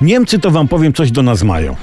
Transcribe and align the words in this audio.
Niemcy 0.00 0.38
to 0.38 0.50
wam 0.50 0.68
powiem 0.68 0.92
coś 0.92 1.10
do 1.10 1.22
nas 1.22 1.42
mają. 1.42 1.76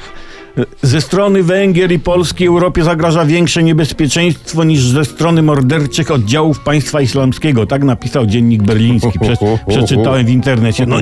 Ze 0.81 1.02
strony 1.02 1.44
Węgier 1.44 1.91
i 1.91 1.99
Polski 1.99 2.47
Europie 2.47 2.83
zagraża 2.83 3.25
większe 3.25 3.63
niebezpieczeństwo 3.63 4.63
niż 4.63 4.81
ze 4.88 5.05
strony 5.05 5.41
morderczych 5.41 6.12
oddziałów 6.12 6.60
państwa 6.60 7.02
islamskiego. 7.02 7.65
Tak 7.65 7.84
napisał 7.84 8.26
dziennik 8.26 8.63
berliński. 8.63 9.20
Prze 9.20 9.36
przeczytałem 9.68 10.26
w 10.26 10.29
internecie. 10.29 10.86
No 10.86 10.97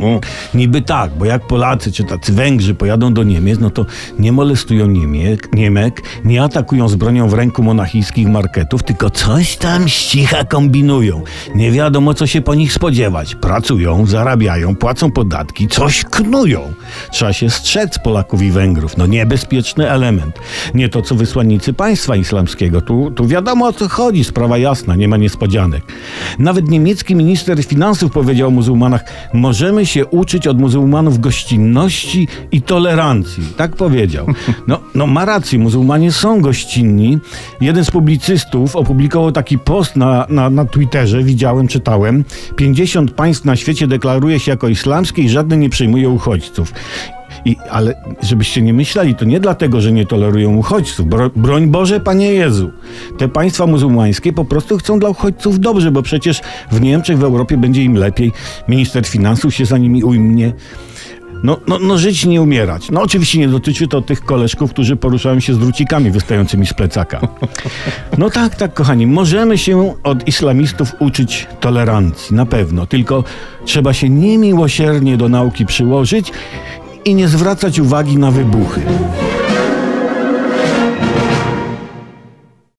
niby 0.53 0.81
tak, 0.81 1.11
bo 1.17 1.25
jak 1.25 1.47
Polacy 1.47 1.91
czy 1.91 2.03
tacy 2.03 2.33
Węgrzy 2.33 2.75
pojadą 2.75 3.13
do 3.13 3.23
Niemiec, 3.23 3.59
no 3.59 3.69
to 3.69 3.85
nie 4.19 4.31
molestują 4.31 4.87
Niemiek, 4.87 5.53
Niemek, 5.53 6.01
nie 6.25 6.43
atakują 6.43 6.87
z 6.89 6.95
bronią 6.95 7.27
w 7.27 7.33
ręku 7.33 7.63
monachijskich 7.63 8.27
marketów, 8.27 8.83
tylko 8.83 9.09
coś 9.09 9.57
tam 9.57 9.87
ścicha 9.87 10.43
kombinują. 10.43 11.23
Nie 11.55 11.71
wiadomo, 11.71 12.13
co 12.13 12.27
się 12.27 12.41
po 12.41 12.55
nich 12.55 12.73
spodziewać. 12.73 13.35
Pracują, 13.35 14.05
zarabiają, 14.05 14.75
płacą 14.75 15.11
podatki, 15.11 15.67
coś 15.67 16.03
knują. 16.03 16.73
Trzeba 17.11 17.33
się 17.33 17.49
strzec 17.49 17.99
Polaków 17.99 18.41
i 18.41 18.51
Węgrów. 18.51 18.97
No 18.97 19.05
niebezpieczny 19.05 19.89
element. 19.89 20.39
Nie 20.73 20.89
to, 20.89 21.01
co 21.01 21.15
wysłannicy 21.15 21.73
państwa 21.73 22.15
islamskiego. 22.15 22.81
Tu, 22.81 23.11
tu 23.11 23.27
wiadomo 23.27 23.67
o 23.67 23.73
co 23.73 23.89
chodzi, 23.89 24.23
sprawa 24.23 24.57
jasna, 24.57 24.95
nie 24.95 25.07
ma 25.07 25.17
niespodzianek. 25.17 25.83
Nawet 26.39 26.69
niemiecki 26.69 27.15
minister 27.15 27.63
finansów 27.63 28.11
powiedział 28.11 28.47
o 28.47 28.51
muzułmanach, 28.51 29.03
możemy 29.33 29.85
się 29.85 30.05
uczyć 30.05 30.47
od 30.47 30.59
muzułmanów 30.59 31.19
gościnności 31.19 32.27
i 32.51 32.61
tolerancji. 32.61 33.43
Tak 33.57 33.75
powiedział. 33.75 34.27
No, 34.67 34.79
no 34.95 35.07
ma 35.07 35.25
rację, 35.25 35.59
muzułmanie 35.59 36.11
są 36.11 36.41
gościnni. 36.41 37.19
Jeden 37.61 37.85
z 37.85 37.91
publicystów 37.91 38.75
opublikował 38.75 39.31
taki 39.31 39.59
post 39.59 39.95
na, 39.95 40.25
na, 40.29 40.49
na 40.49 40.65
Twitterze, 40.65 41.23
widziałem, 41.23 41.67
czytałem. 41.67 42.23
50 42.55 43.11
państw 43.11 43.45
na 43.45 43.55
świecie 43.55 43.87
deklaruje 43.87 44.39
się 44.39 44.51
jako 44.51 44.67
islamskie 44.67 45.21
i 45.21 45.29
żadne 45.29 45.57
nie 45.57 45.69
przyjmuje 45.69 46.09
uchodźców. 46.09 46.73
I, 47.45 47.55
ale 47.69 47.95
żebyście 48.21 48.61
nie 48.61 48.73
myśleli, 48.73 49.15
to 49.15 49.25
nie 49.25 49.39
dlatego, 49.39 49.81
że 49.81 49.91
nie 49.91 50.05
tolerują 50.05 50.55
uchodźców. 50.55 51.07
Bro, 51.07 51.29
broń 51.35 51.67
Boże, 51.67 51.99
Panie 51.99 52.33
Jezu. 52.33 52.71
Te 53.17 53.29
państwa 53.29 53.67
muzułmańskie 53.67 54.33
po 54.33 54.45
prostu 54.45 54.77
chcą 54.77 54.99
dla 54.99 55.09
uchodźców 55.09 55.59
dobrze, 55.59 55.91
bo 55.91 56.01
przecież 56.01 56.41
w 56.71 56.81
Niemczech, 56.81 57.17
w 57.17 57.23
Europie 57.23 57.57
będzie 57.57 57.83
im 57.83 57.93
lepiej. 57.93 58.31
Minister 58.67 59.07
finansów 59.07 59.55
się 59.55 59.65
za 59.65 59.77
nimi 59.77 60.03
ujmie. 60.03 60.53
No, 61.43 61.57
no, 61.67 61.79
no 61.79 61.97
żyć 61.97 62.25
nie 62.25 62.41
umierać. 62.41 62.91
No 62.91 63.01
oczywiście 63.01 63.39
nie 63.39 63.47
dotyczy 63.47 63.87
to 63.87 64.01
tych 64.01 64.21
koleżków, 64.21 64.71
którzy 64.71 64.95
poruszają 64.95 65.39
się 65.39 65.53
z 65.53 65.59
drucikami 65.59 66.11
wystającymi 66.11 66.67
z 66.67 66.73
plecaka. 66.73 67.21
No 68.17 68.29
tak, 68.29 68.55
tak, 68.55 68.73
kochani, 68.73 69.07
możemy 69.07 69.57
się 69.57 69.93
od 70.03 70.27
islamistów 70.27 70.95
uczyć 70.99 71.47
tolerancji, 71.59 72.35
na 72.35 72.45
pewno, 72.45 72.85
tylko 72.85 73.23
trzeba 73.65 73.93
się 73.93 74.09
niemiłosiernie 74.09 75.17
do 75.17 75.29
nauki 75.29 75.65
przyłożyć 75.65 76.31
i 77.05 77.15
nie 77.15 77.27
zwracać 77.27 77.79
uwagi 77.79 78.17
na 78.17 78.31
wybuchy. 78.31 78.81